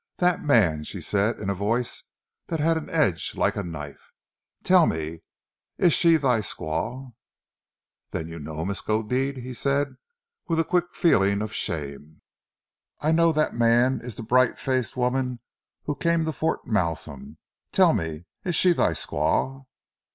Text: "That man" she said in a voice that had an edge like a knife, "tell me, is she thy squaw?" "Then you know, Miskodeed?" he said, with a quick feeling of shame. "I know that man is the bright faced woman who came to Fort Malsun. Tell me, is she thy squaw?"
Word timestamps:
"That 0.17 0.41
man" 0.41 0.83
she 0.83 0.99
said 0.99 1.37
in 1.39 1.51
a 1.51 1.53
voice 1.53 2.05
that 2.47 2.59
had 2.59 2.75
an 2.75 2.89
edge 2.89 3.35
like 3.35 3.55
a 3.55 3.61
knife, 3.61 4.09
"tell 4.63 4.87
me, 4.87 5.21
is 5.77 5.93
she 5.93 6.17
thy 6.17 6.39
squaw?" 6.39 7.11
"Then 8.09 8.27
you 8.27 8.39
know, 8.39 8.65
Miskodeed?" 8.65 9.37
he 9.37 9.53
said, 9.53 9.97
with 10.47 10.59
a 10.59 10.63
quick 10.63 10.95
feeling 10.95 11.43
of 11.43 11.53
shame. 11.53 12.21
"I 12.99 13.11
know 13.11 13.31
that 13.33 13.53
man 13.53 14.01
is 14.03 14.15
the 14.15 14.23
bright 14.23 14.57
faced 14.57 14.97
woman 14.97 15.39
who 15.83 15.93
came 15.93 16.25
to 16.25 16.31
Fort 16.33 16.65
Malsun. 16.65 17.37
Tell 17.71 17.93
me, 17.93 18.25
is 18.43 18.55
she 18.55 18.73
thy 18.73 18.93
squaw?" 18.93 19.65